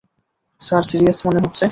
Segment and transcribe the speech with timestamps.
[0.61, 1.65] Sir, serious মনে হচ্ছে।